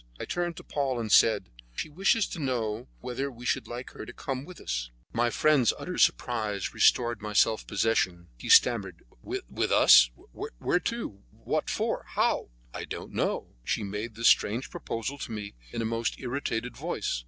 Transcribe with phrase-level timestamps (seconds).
[0.19, 4.03] I turned to Paul, and said: "She wishes to know whether we should like her
[4.03, 8.27] to come with us." My friend's utter surprise restored my self possession.
[8.35, 10.09] He stammered: "With us?
[10.57, 11.21] Where to?
[11.29, 12.05] What for?
[12.15, 16.15] How?" "I don't know, but she made this strange proposal to me in a most
[16.19, 17.19] irritated voice.